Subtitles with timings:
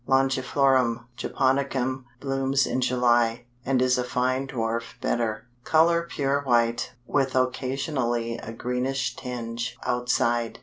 [0.07, 7.35] Longiflorum Japonicum blooms in July, and is a fine dwarf bedder; color pure white, with
[7.35, 10.57] occasionally a greenish tinge outside.